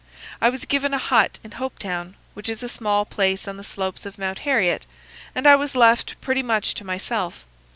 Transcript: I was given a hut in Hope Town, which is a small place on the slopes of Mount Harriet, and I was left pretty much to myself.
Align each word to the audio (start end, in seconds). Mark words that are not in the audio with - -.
I 0.41 0.49
was 0.49 0.65
given 0.65 0.95
a 0.95 0.97
hut 0.97 1.37
in 1.43 1.51
Hope 1.51 1.77
Town, 1.77 2.15
which 2.33 2.49
is 2.49 2.63
a 2.63 2.67
small 2.67 3.05
place 3.05 3.47
on 3.47 3.57
the 3.57 3.63
slopes 3.63 4.03
of 4.03 4.17
Mount 4.17 4.39
Harriet, 4.39 4.87
and 5.35 5.45
I 5.45 5.55
was 5.55 5.75
left 5.75 6.19
pretty 6.21 6.41
much 6.41 6.73
to 6.73 6.83
myself. 6.83 7.45